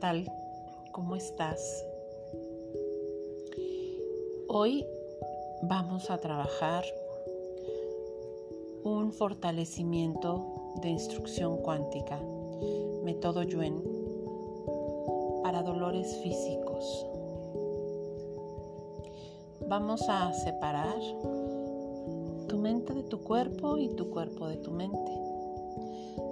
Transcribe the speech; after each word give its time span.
tal? 0.00 0.32
¿Cómo 0.92 1.14
estás? 1.14 1.84
Hoy 4.48 4.86
vamos 5.62 6.10
a 6.10 6.16
trabajar 6.16 6.84
un 8.82 9.12
fortalecimiento 9.12 10.72
de 10.80 10.88
instrucción 10.88 11.58
cuántica, 11.58 12.18
método 13.04 13.42
Yuen, 13.42 13.82
para 15.42 15.62
dolores 15.62 16.16
físicos. 16.22 17.06
Vamos 19.68 20.08
a 20.08 20.32
separar 20.32 20.96
tu 22.48 22.56
mente 22.56 22.94
de 22.94 23.02
tu 23.02 23.20
cuerpo 23.22 23.76
y 23.76 23.90
tu 23.90 24.08
cuerpo 24.08 24.48
de 24.48 24.56
tu 24.56 24.70
mente. 24.70 25.29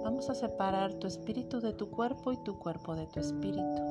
Vamos 0.03 0.29
a 0.29 0.35
separar 0.35 0.93
tu 0.93 1.07
espíritu 1.07 1.59
de 1.59 1.73
tu 1.73 1.89
cuerpo 1.89 2.31
y 2.31 2.37
tu 2.37 2.57
cuerpo 2.57 2.95
de 2.95 3.07
tu 3.07 3.19
espíritu. 3.19 3.81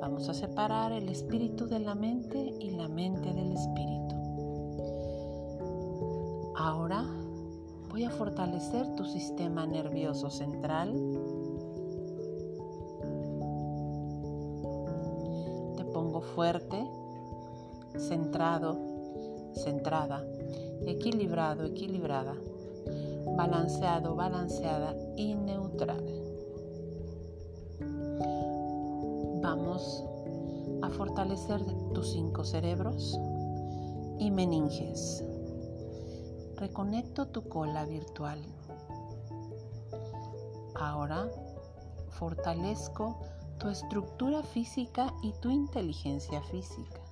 Vamos 0.00 0.28
a 0.28 0.34
separar 0.34 0.92
el 0.92 1.08
espíritu 1.08 1.66
de 1.66 1.78
la 1.78 1.94
mente 1.94 2.38
y 2.60 2.70
la 2.70 2.88
mente 2.88 3.32
del 3.32 3.52
espíritu. 3.52 4.14
Ahora 6.56 7.04
voy 7.90 8.04
a 8.04 8.10
fortalecer 8.10 8.94
tu 8.96 9.04
sistema 9.04 9.66
nervioso 9.66 10.30
central. 10.30 10.92
Te 15.76 15.84
pongo 15.84 16.20
fuerte, 16.20 16.86
centrado, 17.98 18.78
centrada, 19.54 20.24
equilibrado, 20.86 21.64
equilibrada 21.64 22.34
balanceado, 23.36 24.14
balanceada 24.14 24.94
y 25.16 25.34
neutral. 25.34 26.04
Vamos 29.42 30.04
a 30.82 30.90
fortalecer 30.90 31.64
tus 31.92 32.12
cinco 32.12 32.44
cerebros 32.44 33.18
y 34.18 34.30
meninges. 34.30 35.24
Reconecto 36.56 37.26
tu 37.26 37.48
cola 37.48 37.84
virtual. 37.84 38.40
Ahora 40.74 41.28
fortalezco 42.10 43.20
tu 43.58 43.68
estructura 43.68 44.42
física 44.42 45.12
y 45.22 45.32
tu 45.40 45.50
inteligencia 45.50 46.42
física. 46.42 47.03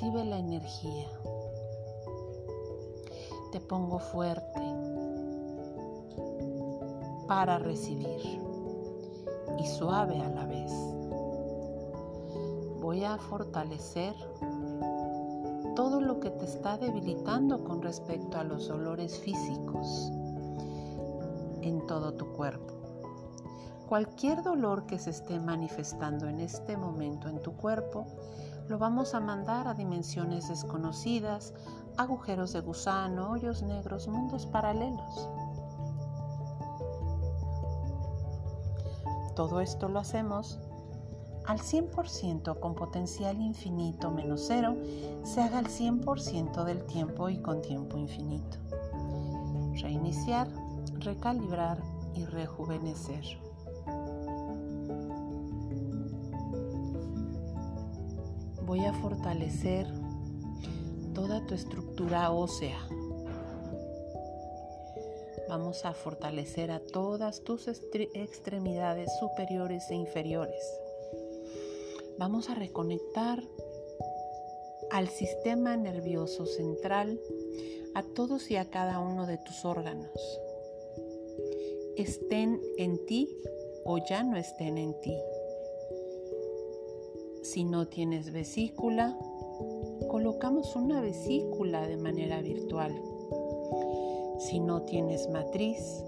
Recibe 0.00 0.24
la 0.24 0.38
energía. 0.38 1.08
Te 3.52 3.60
pongo 3.60 3.98
fuerte 3.98 4.60
para 7.28 7.58
recibir 7.58 8.40
y 9.58 9.66
suave 9.66 10.18
a 10.18 10.30
la 10.30 10.46
vez. 10.46 10.72
Voy 12.80 13.04
a 13.04 13.18
fortalecer 13.18 14.14
todo 15.76 16.00
lo 16.00 16.18
que 16.18 16.30
te 16.30 16.46
está 16.46 16.78
debilitando 16.78 17.62
con 17.62 17.82
respecto 17.82 18.38
a 18.38 18.44
los 18.44 18.68
dolores 18.68 19.18
físicos 19.18 20.10
en 21.60 21.86
todo 21.86 22.14
tu 22.14 22.24
cuerpo. 22.32 22.72
Cualquier 23.86 24.42
dolor 24.42 24.86
que 24.86 24.98
se 24.98 25.10
esté 25.10 25.38
manifestando 25.38 26.26
en 26.26 26.40
este 26.40 26.78
momento 26.78 27.28
en 27.28 27.42
tu 27.42 27.52
cuerpo, 27.52 28.06
lo 28.68 28.78
vamos 28.78 29.14
a 29.14 29.20
mandar 29.20 29.68
a 29.68 29.74
dimensiones 29.74 30.48
desconocidas, 30.48 31.54
agujeros 31.96 32.52
de 32.52 32.60
gusano, 32.60 33.30
hoyos 33.30 33.62
negros, 33.62 34.08
mundos 34.08 34.46
paralelos. 34.46 35.28
Todo 39.34 39.60
esto 39.60 39.88
lo 39.88 39.98
hacemos 39.98 40.58
al 41.46 41.58
100% 41.58 42.60
con 42.60 42.74
potencial 42.74 43.40
infinito 43.40 44.10
menos 44.10 44.44
cero, 44.46 44.76
se 45.24 45.40
haga 45.40 45.58
al 45.58 45.66
100% 45.66 46.64
del 46.64 46.84
tiempo 46.84 47.28
y 47.28 47.38
con 47.38 47.60
tiempo 47.62 47.98
infinito. 47.98 48.58
Reiniciar, 49.80 50.48
recalibrar 51.00 51.78
y 52.14 52.24
rejuvenecer. 52.26 53.49
Voy 58.70 58.84
a 58.84 58.92
fortalecer 58.92 59.88
toda 61.12 61.44
tu 61.44 61.56
estructura 61.56 62.30
ósea. 62.30 62.78
Vamos 65.48 65.84
a 65.84 65.92
fortalecer 65.92 66.70
a 66.70 66.78
todas 66.78 67.40
tus 67.40 67.66
extremidades 67.66 69.10
superiores 69.18 69.90
e 69.90 69.96
inferiores. 69.96 70.62
Vamos 72.16 72.48
a 72.48 72.54
reconectar 72.54 73.42
al 74.92 75.08
sistema 75.08 75.76
nervioso 75.76 76.46
central, 76.46 77.20
a 77.96 78.04
todos 78.04 78.52
y 78.52 78.56
a 78.56 78.70
cada 78.70 79.00
uno 79.00 79.26
de 79.26 79.38
tus 79.38 79.64
órganos. 79.64 80.40
Estén 81.96 82.60
en 82.78 83.04
ti 83.06 83.36
o 83.84 83.98
ya 83.98 84.22
no 84.22 84.36
estén 84.36 84.78
en 84.78 84.94
ti. 85.00 85.16
Si 87.52 87.64
no 87.64 87.88
tienes 87.88 88.30
vesícula, 88.30 89.18
colocamos 90.08 90.76
una 90.76 91.00
vesícula 91.00 91.84
de 91.84 91.96
manera 91.96 92.40
virtual. 92.42 92.94
Si 94.38 94.60
no 94.60 94.82
tienes 94.82 95.28
matriz, 95.28 96.04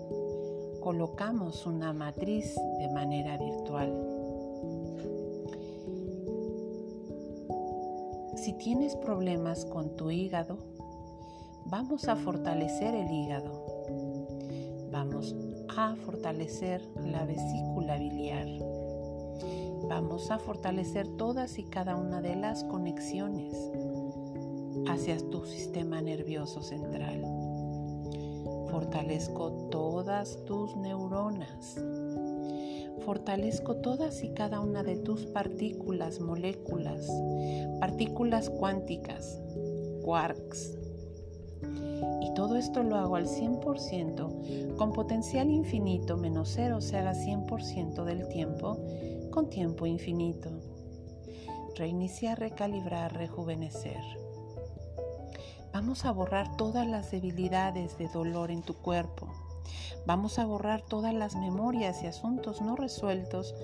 colocamos 0.80 1.66
una 1.66 1.92
matriz 1.92 2.54
de 2.78 2.88
manera 2.90 3.38
virtual. 3.38 3.92
Si 8.36 8.52
tienes 8.52 8.94
problemas 8.94 9.64
con 9.64 9.96
tu 9.96 10.12
hígado, 10.12 10.58
vamos 11.64 12.06
a 12.06 12.14
fortalecer 12.14 12.94
el 12.94 13.10
hígado. 13.10 13.66
Vamos 14.92 15.34
a 15.76 15.96
fortalecer 15.96 16.88
la 17.04 17.24
vesícula 17.24 17.98
biliar. 17.98 18.46
Vamos 19.88 20.30
a 20.30 20.38
fortalecer 20.38 21.08
todas 21.08 21.58
y 21.58 21.64
cada 21.64 21.96
una 21.96 22.20
de 22.20 22.36
las 22.36 22.64
conexiones 22.64 23.54
hacia 24.88 25.18
tu 25.30 25.44
sistema 25.44 26.00
nervioso 26.00 26.62
central. 26.62 27.22
Fortalezco 28.70 29.68
todas 29.70 30.44
tus 30.44 30.76
neuronas. 30.76 31.76
Fortalezco 33.04 33.76
todas 33.76 34.22
y 34.22 34.30
cada 34.30 34.60
una 34.60 34.82
de 34.82 34.96
tus 34.96 35.26
partículas, 35.26 36.20
moléculas, 36.20 37.10
partículas 37.80 38.48
cuánticas, 38.48 39.40
quarks. 40.04 40.78
Y 42.20 42.34
todo 42.34 42.56
esto 42.56 42.82
lo 42.82 42.96
hago 42.96 43.16
al 43.16 43.26
100% 43.26 44.76
con 44.76 44.92
potencial 44.92 45.50
infinito 45.50 46.16
menos 46.16 46.52
cero, 46.54 46.80
se 46.80 46.96
haga 46.96 47.12
100% 47.12 48.04
del 48.04 48.28
tiempo 48.28 48.78
con 49.32 49.48
tiempo 49.48 49.86
infinito. 49.86 50.50
Reiniciar, 51.74 52.38
recalibrar, 52.38 53.14
rejuvenecer. 53.14 54.00
Vamos 55.72 56.04
a 56.04 56.12
borrar 56.12 56.56
todas 56.56 56.86
las 56.86 57.10
debilidades 57.10 57.96
de 57.96 58.08
dolor 58.08 58.50
en 58.50 58.62
tu 58.62 58.74
cuerpo. 58.74 59.26
Vamos 60.06 60.38
a 60.38 60.44
borrar 60.44 60.82
todas 60.82 61.14
las 61.14 61.34
memorias 61.34 62.02
y 62.02 62.06
asuntos 62.06 62.60
no 62.60 62.76
resueltos 62.76 63.54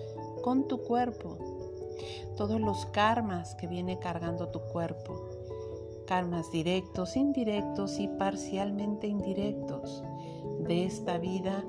con 0.43 0.67
tu 0.67 0.83
cuerpo. 0.83 1.37
Todos 2.37 2.61
los 2.61 2.87
karmas 2.87 3.55
que 3.55 3.67
viene 3.67 3.99
cargando 3.99 4.49
tu 4.49 4.61
cuerpo. 4.61 5.29
Karmas 6.07 6.51
directos, 6.51 7.15
indirectos 7.15 7.99
y 7.99 8.09
parcialmente 8.09 9.07
indirectos 9.07 10.03
de 10.61 10.87
esta 10.87 11.19
vida 11.19 11.63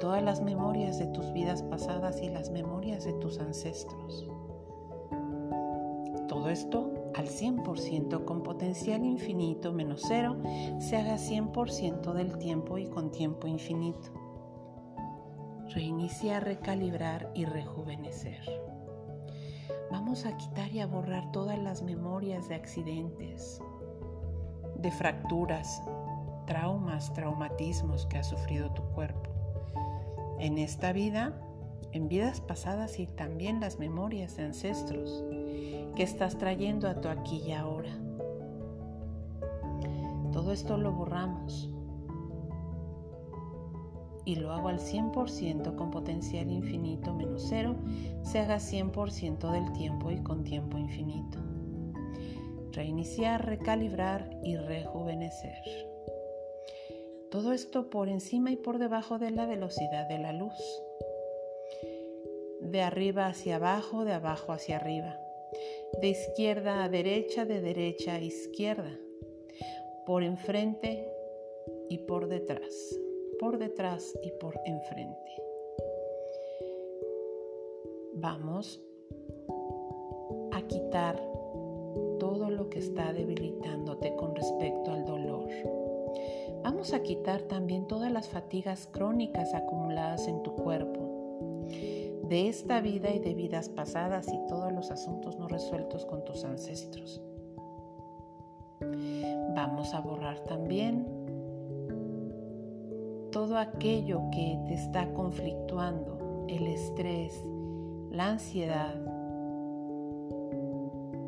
todas 0.00 0.22
las 0.22 0.40
memorias 0.42 0.98
de 0.98 1.06
tus 1.06 1.32
vidas 1.32 1.62
pasadas 1.62 2.22
y 2.22 2.28
las 2.28 2.50
memorias 2.50 3.04
de 3.04 3.14
tus 3.14 3.38
ancestros. 3.38 4.28
Todo 6.28 6.50
esto 6.50 6.92
al 7.14 7.28
100% 7.28 8.24
con 8.24 8.42
potencial 8.42 9.04
infinito 9.04 9.72
menos 9.72 10.02
cero 10.06 10.36
se 10.78 10.96
haga 10.96 11.16
100% 11.16 12.12
del 12.12 12.36
tiempo 12.38 12.78
y 12.78 12.86
con 12.86 13.10
tiempo 13.10 13.46
infinito. 13.46 14.10
Reiniciar, 15.70 16.44
recalibrar 16.44 17.30
y 17.34 17.44
rejuvenecer. 17.44 18.40
Vamos 19.90 20.26
a 20.26 20.36
quitar 20.36 20.70
y 20.72 20.80
a 20.80 20.86
borrar 20.86 21.30
todas 21.32 21.58
las 21.58 21.82
memorias 21.82 22.48
de 22.48 22.54
accidentes, 22.54 23.60
de 24.78 24.90
fracturas, 24.90 25.82
traumas, 26.46 27.12
traumatismos 27.14 28.06
que 28.06 28.18
ha 28.18 28.24
sufrido 28.24 28.70
tu 28.72 28.82
cuerpo 28.94 29.35
en 30.38 30.58
esta 30.58 30.92
vida, 30.92 31.40
en 31.92 32.08
vidas 32.08 32.40
pasadas 32.40 32.98
y 32.98 33.06
también 33.06 33.60
las 33.60 33.78
memorias 33.78 34.36
de 34.36 34.44
ancestros 34.44 35.24
que 35.94 36.02
estás 36.02 36.38
trayendo 36.38 36.88
a 36.88 37.00
tu 37.00 37.08
aquí 37.08 37.42
y 37.46 37.52
ahora. 37.52 37.90
Todo 40.32 40.52
esto 40.52 40.76
lo 40.76 40.92
borramos. 40.92 41.70
y 44.26 44.34
lo 44.34 44.52
hago 44.52 44.68
al 44.68 44.80
100% 44.80 45.76
con 45.76 45.90
potencial 45.90 46.50
infinito 46.50 47.14
menos 47.14 47.46
cero, 47.48 47.76
se 48.22 48.40
haga 48.40 48.56
100% 48.56 49.52
del 49.52 49.72
tiempo 49.72 50.10
y 50.10 50.18
con 50.18 50.42
tiempo 50.42 50.76
infinito. 50.76 51.38
Reiniciar, 52.72 53.46
recalibrar 53.46 54.28
y 54.42 54.56
rejuvenecer. 54.56 55.85
Todo 57.36 57.52
esto 57.52 57.90
por 57.90 58.08
encima 58.08 58.50
y 58.50 58.56
por 58.56 58.78
debajo 58.78 59.18
de 59.18 59.30
la 59.30 59.44
velocidad 59.44 60.08
de 60.08 60.16
la 60.16 60.32
luz. 60.32 60.54
De 62.62 62.80
arriba 62.80 63.26
hacia 63.26 63.56
abajo, 63.56 64.06
de 64.06 64.14
abajo 64.14 64.52
hacia 64.52 64.76
arriba. 64.76 65.20
De 66.00 66.08
izquierda 66.08 66.82
a 66.82 66.88
derecha, 66.88 67.44
de 67.44 67.60
derecha 67.60 68.14
a 68.14 68.20
izquierda. 68.20 68.98
Por 70.06 70.22
enfrente 70.22 71.12
y 71.90 71.98
por 71.98 72.26
detrás 72.26 72.98
por 73.38 73.58
detrás 73.58 74.18
y 74.22 74.30
por 74.40 74.58
enfrente. 74.64 75.42
Vamos 78.14 78.80
a 80.52 80.62
quitar 80.62 81.16
todo 82.18 82.48
lo 82.48 82.70
que 82.70 82.78
está 82.78 83.12
debilitándote 83.12 84.16
con 84.16 84.34
respecto 84.34 84.90
al 84.90 85.04
dolor. 85.04 85.85
Vamos 86.66 86.92
a 86.94 87.00
quitar 87.00 87.42
también 87.42 87.86
todas 87.86 88.10
las 88.10 88.28
fatigas 88.28 88.88
crónicas 88.90 89.54
acumuladas 89.54 90.26
en 90.26 90.42
tu 90.42 90.56
cuerpo, 90.56 91.62
de 92.24 92.48
esta 92.48 92.80
vida 92.80 93.14
y 93.14 93.20
de 93.20 93.34
vidas 93.34 93.68
pasadas 93.68 94.26
y 94.26 94.48
todos 94.48 94.72
los 94.72 94.90
asuntos 94.90 95.38
no 95.38 95.46
resueltos 95.46 96.04
con 96.04 96.24
tus 96.24 96.42
ancestros. 96.42 97.22
Vamos 99.54 99.94
a 99.94 100.00
borrar 100.00 100.40
también 100.40 101.06
todo 103.30 103.58
aquello 103.58 104.22
que 104.32 104.58
te 104.66 104.74
está 104.74 105.08
conflictuando, 105.12 106.46
el 106.48 106.66
estrés, 106.66 107.44
la 108.10 108.30
ansiedad 108.30 108.96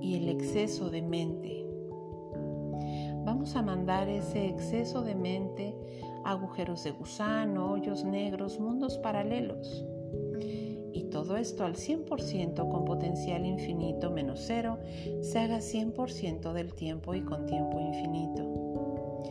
y 0.00 0.16
el 0.16 0.30
exceso 0.30 0.90
de 0.90 1.02
mente. 1.02 1.67
Vamos 3.28 3.56
a 3.56 3.62
mandar 3.62 4.08
ese 4.08 4.46
exceso 4.46 5.02
de 5.02 5.14
mente 5.14 5.74
agujeros 6.24 6.82
de 6.84 6.92
gusano, 6.92 7.72
hoyos 7.72 8.02
negros, 8.02 8.58
mundos 8.58 8.96
paralelos. 8.96 9.84
Y 10.94 11.04
todo 11.10 11.36
esto 11.36 11.66
al 11.66 11.74
100% 11.74 12.70
con 12.70 12.86
potencial 12.86 13.44
infinito 13.44 14.10
menos 14.10 14.44
cero 14.46 14.78
se 15.20 15.40
haga 15.40 15.58
100% 15.58 16.54
del 16.54 16.72
tiempo 16.72 17.14
y 17.14 17.20
con 17.20 17.44
tiempo 17.44 17.78
infinito. 17.78 19.22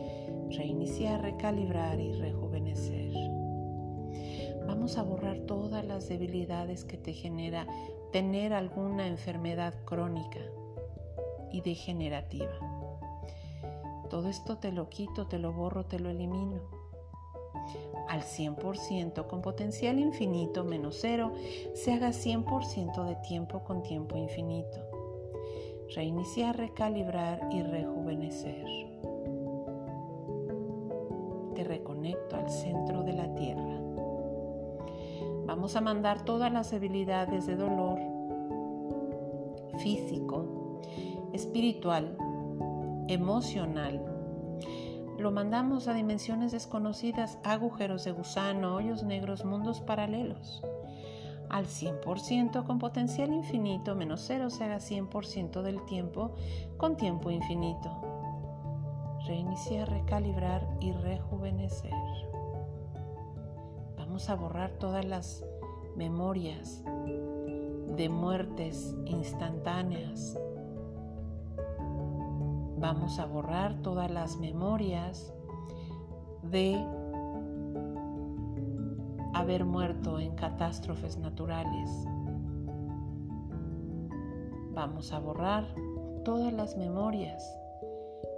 Reiniciar, 0.56 1.20
recalibrar 1.20 1.98
y 1.98 2.12
rejuvenecer 2.12 3.10
Vamos 4.64 4.96
a 4.96 5.02
borrar 5.02 5.40
todas 5.40 5.84
las 5.84 6.08
debilidades 6.08 6.84
que 6.84 6.98
te 6.98 7.12
genera 7.14 7.66
tener 8.12 8.52
alguna 8.52 9.08
enfermedad 9.08 9.74
crónica 9.84 10.38
y 11.50 11.62
degenerativa. 11.62 12.77
Todo 14.08 14.28
esto 14.28 14.58
te 14.58 14.72
lo 14.72 14.88
quito, 14.88 15.26
te 15.26 15.38
lo 15.38 15.52
borro, 15.52 15.84
te 15.84 15.98
lo 15.98 16.10
elimino. 16.10 16.60
Al 18.08 18.22
100% 18.22 19.26
con 19.26 19.42
potencial 19.42 19.98
infinito 19.98 20.64
menos 20.64 20.98
cero, 21.00 21.32
se 21.74 21.92
haga 21.92 22.10
100% 22.10 23.04
de 23.04 23.16
tiempo 23.16 23.64
con 23.64 23.82
tiempo 23.82 24.16
infinito. 24.16 24.78
Reiniciar, 25.94 26.56
recalibrar 26.56 27.48
y 27.52 27.62
rejuvenecer 27.62 28.88
te 31.58 31.64
reconecto 31.64 32.36
al 32.36 32.48
centro 32.48 33.02
de 33.02 33.12
la 33.14 33.34
tierra. 33.34 33.80
Vamos 35.44 35.74
a 35.74 35.80
mandar 35.80 36.24
todas 36.24 36.52
las 36.52 36.70
debilidades 36.70 37.46
de 37.48 37.56
dolor 37.56 37.98
físico, 39.78 40.80
espiritual, 41.32 42.16
emocional. 43.08 44.00
Lo 45.18 45.30
mandamos 45.32 45.88
a 45.88 45.94
dimensiones 45.94 46.52
desconocidas, 46.52 47.38
agujeros 47.42 48.04
de 48.04 48.12
gusano, 48.12 48.76
hoyos 48.76 49.02
negros, 49.02 49.44
mundos 49.44 49.80
paralelos. 49.80 50.62
Al 51.50 51.66
100% 51.66 52.64
con 52.64 52.78
potencial 52.78 53.32
infinito 53.32 53.96
menos 53.96 54.24
cero 54.26 54.50
se 54.50 54.64
haga 54.64 54.76
100% 54.76 55.62
del 55.62 55.84
tiempo 55.86 56.34
con 56.76 56.96
tiempo 56.96 57.30
infinito 57.30 58.08
reiniciar, 59.28 59.90
recalibrar 59.90 60.66
y 60.80 60.90
rejuvenecer. 60.92 61.92
Vamos 63.96 64.30
a 64.30 64.34
borrar 64.34 64.70
todas 64.78 65.04
las 65.04 65.44
memorias 65.96 66.82
de 67.94 68.08
muertes 68.08 68.96
instantáneas. 69.04 70.38
Vamos 72.80 73.18
a 73.18 73.26
borrar 73.26 73.82
todas 73.82 74.08
las 74.08 74.36
memorias 74.36 75.34
de 76.42 76.76
haber 79.34 79.64
muerto 79.64 80.20
en 80.20 80.36
catástrofes 80.36 81.16
naturales. 81.18 81.90
Vamos 84.74 85.12
a 85.12 85.18
borrar 85.18 85.66
todas 86.24 86.52
las 86.52 86.76
memorias 86.76 87.42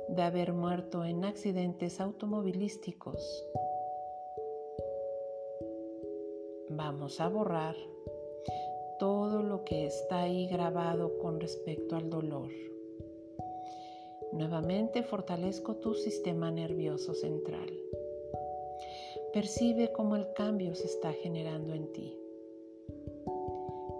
de 0.08 0.22
haber 0.22 0.54
muerto 0.54 1.04
en 1.04 1.26
accidentes 1.26 2.00
automovilísticos. 2.00 3.44
Vamos 6.70 7.20
a 7.20 7.28
borrar 7.28 7.76
todo 8.98 9.42
lo 9.42 9.64
que 9.64 9.84
está 9.84 10.20
ahí 10.20 10.46
grabado 10.48 11.18
con 11.18 11.40
respecto 11.40 11.94
al 11.94 12.08
dolor. 12.08 12.69
Nuevamente 14.32 15.02
fortalezco 15.02 15.76
tu 15.76 15.94
sistema 15.94 16.50
nervioso 16.52 17.14
central. 17.14 17.68
Percibe 19.32 19.90
cómo 19.92 20.14
el 20.14 20.32
cambio 20.34 20.74
se 20.74 20.86
está 20.86 21.12
generando 21.12 21.74
en 21.74 21.92
ti. 21.92 22.16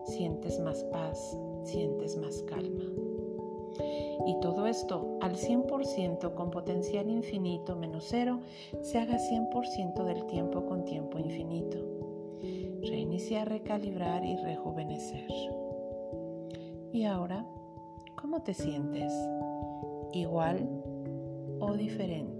Sientes 0.05 0.61
más 0.61 0.85
paz, 0.85 1.37
sientes 1.65 2.17
más 2.17 2.43
calma. 2.45 2.85
Y 4.27 4.39
todo 4.41 4.67
esto 4.67 5.19
al 5.21 5.37
100% 5.37 6.35
con 6.35 6.51
potencial 6.51 7.11
infinito 7.11 7.75
menos 7.75 8.07
cero 8.09 8.41
se 8.83 8.99
haga 8.99 9.19
100% 9.19 10.05
del 10.05 10.27
tiempo 10.27 10.65
con 10.67 10.85
tiempo 10.85 11.19
infinito. 11.19 11.79
Reiniciar, 12.83 13.49
recalibrar 13.49 14.25
y 14.25 14.37
rejuvenecer. 14.37 15.27
Y 16.93 17.05
ahora, 17.05 17.47
¿cómo 18.17 18.43
te 18.43 18.55
sientes? 18.55 19.13
¿Igual 20.13 20.69
o 21.61 21.75
diferente? 21.75 22.40